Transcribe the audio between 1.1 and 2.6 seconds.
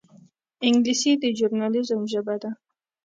د ژورنالېزم ژبه ده